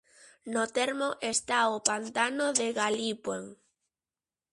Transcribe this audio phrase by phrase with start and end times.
[0.53, 3.43] No termo está o pantano de Galipuen.